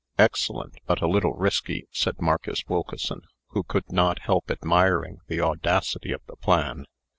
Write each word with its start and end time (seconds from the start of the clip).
'""Excellent, 0.17 0.79
but 0.87 0.99
a 1.03 1.07
little 1.07 1.35
risky," 1.35 1.87
said 1.91 2.19
Marcus 2.19 2.63
Wilkeson, 2.67 3.21
who 3.49 3.61
could 3.61 3.91
not 3.91 4.17
help 4.23 4.49
admiring 4.49 5.19
the 5.27 5.39
audacity 5.39 6.11
of 6.11 6.25
the 6.25 6.37
plan. 6.37 6.87